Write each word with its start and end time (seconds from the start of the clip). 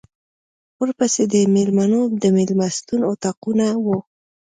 ورپسې 0.81 1.23
د 1.33 1.35
مېلمنو 1.53 2.01
د 2.21 2.23
مېلمستون 2.35 3.01
اطاقونه 3.11 3.65
و. 3.85 3.87